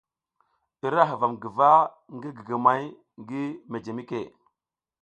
[0.85, 1.69] I ra huvam guva
[2.15, 2.83] ngi gigimay
[3.21, 4.21] ngi mejemike.